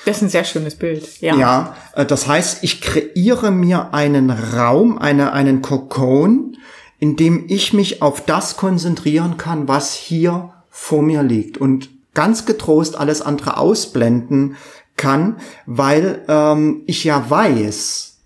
[0.06, 1.20] Das ist ein sehr schönes Bild.
[1.20, 1.36] Ja.
[1.36, 6.58] Ja, äh, das heißt, ich kreiere mir einen Raum, eine, einen Kokon,
[7.00, 12.46] in dem ich mich auf das konzentrieren kann, was hier vor mir liegt und ganz
[12.46, 14.56] getrost alles andere ausblenden
[14.96, 18.18] kann, weil ähm, ich ja weiß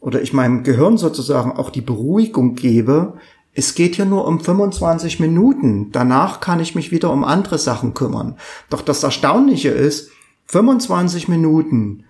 [0.00, 3.14] oder ich meinem Gehirn sozusagen auch die Beruhigung gebe,
[3.54, 5.90] es geht hier nur um 25 Minuten.
[5.90, 8.36] Danach kann ich mich wieder um andere Sachen kümmern.
[8.68, 10.10] Doch das Erstaunliche ist,
[10.46, 12.04] 25 Minuten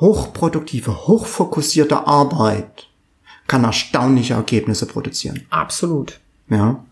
[0.00, 2.88] hochproduktive, hochfokussierte Arbeit
[3.46, 5.46] kann erstaunliche Ergebnisse produzieren.
[5.50, 6.20] Absolut.
[6.50, 6.84] Ja.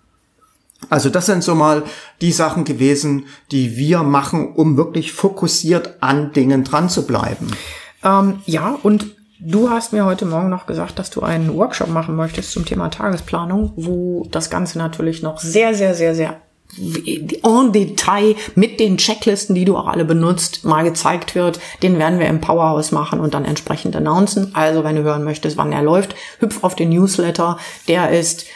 [0.90, 1.84] Also das sind so mal
[2.20, 7.50] die Sachen gewesen, die wir machen, um wirklich fokussiert an Dingen dran zu bleiben.
[8.02, 9.06] Ähm, ja, und
[9.40, 12.88] du hast mir heute Morgen noch gesagt, dass du einen Workshop machen möchtest zum Thema
[12.88, 16.40] Tagesplanung, wo das Ganze natürlich noch sehr, sehr, sehr, sehr
[16.78, 21.60] en Detail mit den Checklisten, die du auch alle benutzt, mal gezeigt wird.
[21.82, 24.54] Den werden wir im Powerhouse machen und dann entsprechend announcen.
[24.54, 27.58] Also wenn du hören möchtest, wann er läuft, hüpf auf den Newsletter.
[27.88, 28.46] Der ist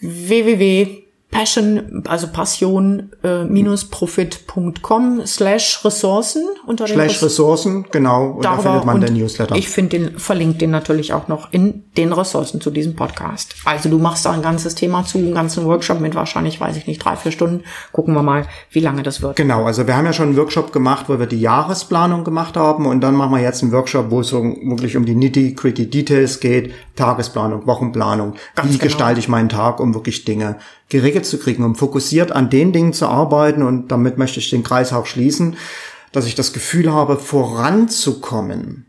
[0.00, 1.03] www
[1.34, 8.56] Passion, also Passion äh, minus profit.com slash Ressourcen unter den Slash Ressourcen, genau, und da
[8.56, 9.56] findet man den Newsletter.
[9.56, 13.56] Ich finde den, verlinkt den natürlich auch noch in den Ressourcen zu diesem Podcast.
[13.64, 16.86] Also du machst da ein ganzes Thema zu, einen ganzen Workshop mit wahrscheinlich, weiß ich
[16.86, 17.64] nicht, drei, vier Stunden.
[17.90, 19.34] Gucken wir mal, wie lange das wird.
[19.34, 22.86] Genau, also wir haben ja schon einen Workshop gemacht, wo wir die Jahresplanung gemacht haben
[22.86, 26.38] und dann machen wir jetzt einen Workshop, wo es so wirklich um die nitty-gritty Details
[26.38, 28.34] geht, Tagesplanung, Wochenplanung.
[28.54, 28.84] Ganz wie genau.
[28.84, 32.92] gestalte ich meinen Tag, um wirklich Dinge geregelt zu kriegen, um fokussiert an den Dingen
[32.92, 33.62] zu arbeiten.
[33.62, 35.56] Und damit möchte ich den Kreis auch schließen,
[36.12, 38.86] dass ich das Gefühl habe, voranzukommen.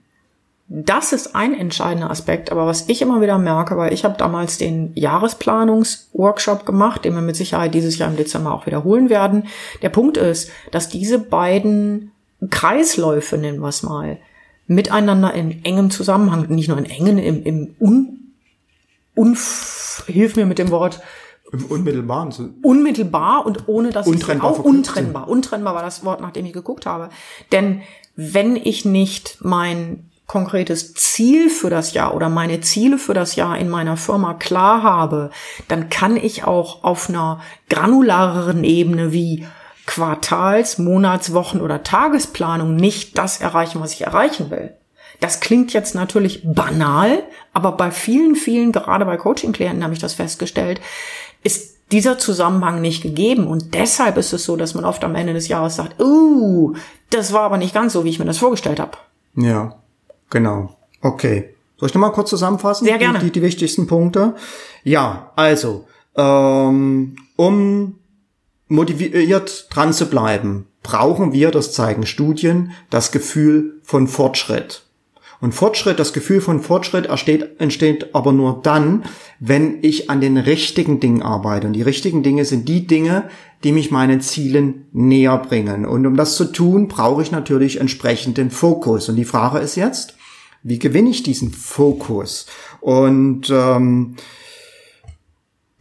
[0.67, 4.57] Das ist ein entscheidender Aspekt, aber was ich immer wieder merke, weil ich habe damals
[4.57, 9.43] den Jahresplanungsworkshop gemacht, den wir mit Sicherheit dieses Jahr im Dezember auch wiederholen werden.
[9.83, 12.11] Der Punkt ist, dass diese beiden
[12.49, 14.17] Kreisläufe, nennen wir es mal,
[14.65, 18.33] miteinander in engem Zusammenhang, nicht nur in engen, im, im un,
[19.15, 19.37] un,
[20.07, 20.99] hilf mir mit dem Wort,
[21.51, 22.55] im Unmittelbaren.
[22.61, 25.27] Unmittelbar und ohne dass untrennbar auch untrennbar.
[25.27, 27.09] Untrennbar war das Wort, nach dem ich geguckt habe.
[27.51, 27.81] Denn
[28.15, 33.57] wenn ich nicht mein konkretes Ziel für das Jahr oder meine Ziele für das Jahr
[33.57, 35.29] in meiner Firma klar habe,
[35.67, 39.45] dann kann ich auch auf einer granulareren Ebene wie
[39.85, 44.73] Quartals-, Monats-, Wochen- oder Tagesplanung nicht das erreichen, was ich erreichen will.
[45.19, 50.13] Das klingt jetzt natürlich banal, aber bei vielen, vielen, gerade bei Coaching-Klienten habe ich das
[50.13, 50.81] festgestellt,
[51.45, 53.47] ist dieser Zusammenhang nicht gegeben.
[53.47, 56.73] Und deshalb ist es so, dass man oft am Ende des Jahres sagt, uh,
[57.09, 58.97] das war aber nicht ganz so, wie ich mir das vorgestellt habe.
[59.35, 59.75] Ja,
[60.29, 60.75] genau.
[61.01, 61.55] Okay.
[61.77, 62.85] Soll ich nochmal kurz zusammenfassen?
[62.85, 63.19] Sehr gerne.
[63.19, 64.35] Die, die, die wichtigsten Punkte.
[64.83, 67.99] Ja, also, ähm, um
[68.67, 74.84] motiviert dran zu bleiben, brauchen wir, das zeigen Studien, das Gefühl von Fortschritt.
[75.41, 79.03] Und Fortschritt, das Gefühl von Fortschritt entsteht, entsteht aber nur dann,
[79.39, 81.67] wenn ich an den richtigen Dingen arbeite.
[81.67, 83.29] Und die richtigen Dinge sind die Dinge,
[83.63, 85.85] die mich meinen Zielen näher bringen.
[85.85, 89.09] Und um das zu tun, brauche ich natürlich entsprechenden Fokus.
[89.09, 90.15] Und die Frage ist jetzt,
[90.63, 92.47] wie gewinne ich diesen Fokus?
[92.81, 94.15] Und ähm,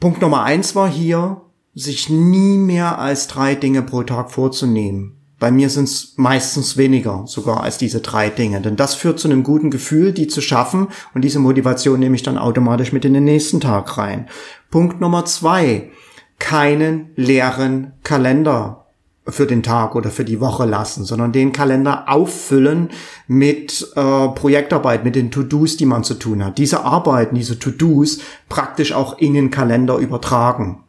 [0.01, 1.41] Punkt Nummer eins war hier,
[1.75, 5.17] sich nie mehr als drei Dinge pro Tag vorzunehmen.
[5.45, 8.63] Bei mir sind es meistens weniger sogar als diese drei Dinge.
[8.63, 10.89] Denn das führt zu einem guten Gefühl, die zu schaffen.
[11.13, 14.27] Und diese Motivation nehme ich dann automatisch mit in den nächsten Tag rein.
[14.71, 15.91] Punkt Nummer zwei.
[16.39, 18.87] Keinen leeren Kalender
[19.29, 22.89] für den Tag oder für die Woche lassen, sondern den Kalender auffüllen
[23.27, 26.57] mit äh, Projektarbeit, mit den To-Dos, die man zu tun hat.
[26.57, 30.85] Diese Arbeiten, diese To-Dos praktisch auch in den Kalender übertragen.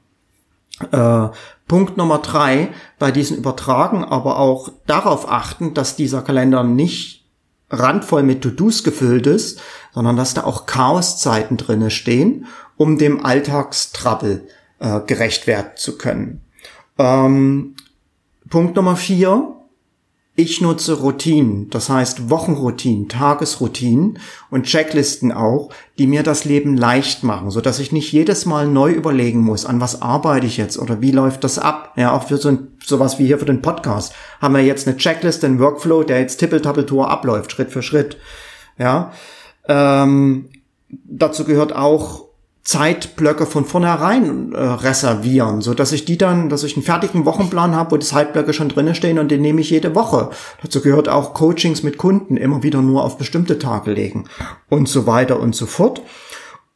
[0.93, 1.28] Äh,
[1.68, 7.26] Punkt Nummer drei, bei diesen Übertragen aber auch darauf achten, dass dieser Kalender nicht
[7.70, 9.59] randvoll mit To-Dos gefüllt ist,
[9.91, 12.45] sondern dass da auch Chaoszeiten drinne stehen,
[12.78, 14.47] um dem Alltagstrabbel
[14.80, 16.41] äh, gerecht werden zu können.
[16.99, 17.76] Ähm,
[18.49, 19.55] Punkt Nummer vier,
[20.38, 24.19] ich nutze Routinen, das heißt Wochenroutinen, Tagesroutinen
[24.49, 28.67] und Checklisten auch, die mir das Leben leicht machen, so dass ich nicht jedes Mal
[28.67, 31.93] neu überlegen muss, an was arbeite ich jetzt oder wie läuft das ab.
[31.95, 34.97] Ja, auch für so ein, sowas wie hier für den Podcast haben wir jetzt eine
[34.97, 38.17] Checkliste, einen Workflow, der jetzt tippeltappeltour abläuft, Schritt für Schritt.
[38.77, 39.13] Ja,
[39.69, 40.49] ähm,
[40.89, 42.25] dazu gehört auch
[42.66, 47.76] Zeitblöcke von vornherein äh, reservieren, so dass ich die dann, dass ich einen fertigen Wochenplan
[47.76, 50.32] habe, wo die Zeitblöcke schon drinnen stehen und den nehme ich jede Woche.
[50.63, 54.26] Dazu gehört auch Coachings mit Kunden immer wieder nur auf bestimmte Tage legen
[54.68, 56.01] und so weiter und so fort.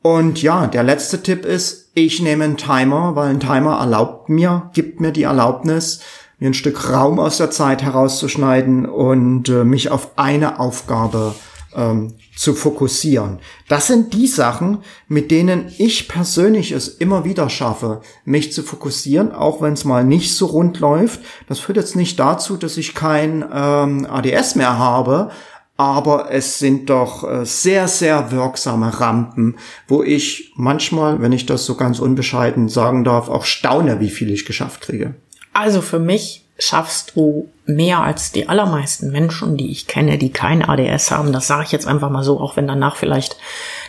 [0.04, 4.70] Und ja, der letzte Tipp ist, ich nehme einen Timer, weil ein Timer erlaubt mir,
[4.76, 6.02] gibt mir die Erlaubnis,
[6.38, 11.34] mir ein Stück Raum aus der Zeit herauszuschneiden und äh, mich auf eine Aufgabe
[11.76, 13.40] ähm, zu fokussieren.
[13.68, 14.78] Das sind die Sachen,
[15.10, 20.06] mit denen ich persönlich es immer wieder schaffe, mich zu fokussieren, auch wenn es mal
[20.06, 21.20] nicht so rund läuft.
[21.50, 25.32] Das führt jetzt nicht dazu, dass ich kein ähm, ADS mehr habe,
[25.76, 29.58] aber es sind doch äh, sehr, sehr wirksame Rampen,
[29.90, 34.32] wo ich manchmal, wenn ich das so ganz unbescheiden sagen darf, auch staune, wie viel
[34.32, 35.16] ich geschafft kriege.
[35.52, 40.64] Also für mich schaffst du mehr als die allermeisten Menschen, die ich kenne, die kein
[40.64, 41.32] ADS haben.
[41.32, 43.38] Das sage ich jetzt einfach mal so, auch wenn danach vielleicht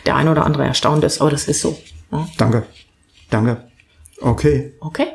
[0.05, 1.77] der ein oder andere erstaunt ist, aber das ist so.
[2.11, 2.27] Ja?
[2.37, 2.63] Danke.
[3.29, 3.67] Danke.
[4.21, 4.73] Okay.
[4.79, 5.07] Okay.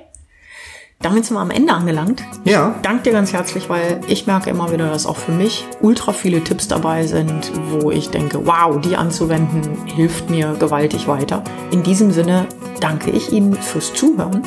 [1.00, 2.22] Damit sind wir am Ende angelangt.
[2.44, 2.74] Ja.
[2.76, 6.12] Ich danke dir ganz herzlich, weil ich merke immer wieder, dass auch für mich ultra
[6.12, 11.44] viele Tipps dabei sind, wo ich denke, wow, die anzuwenden hilft mir gewaltig weiter.
[11.70, 12.46] In diesem Sinne
[12.80, 14.42] danke ich Ihnen fürs Zuhören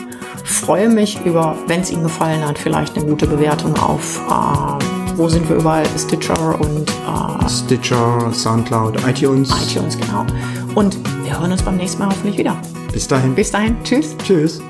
[0.50, 5.30] freue mich über, wenn es Ihnen gefallen hat, vielleicht eine gute Bewertung auf, äh, wo
[5.30, 9.50] sind wir überall, Stitcher und äh, Stitcher, Soundcloud, iTunes.
[9.50, 10.26] iTunes, genau.
[10.76, 12.56] Und wir hören uns beim nächsten Mal hoffentlich wieder.
[12.92, 13.36] Bis dahin.
[13.36, 13.76] Bis dahin.
[13.84, 14.16] Tschüss.
[14.24, 14.62] Tschüss.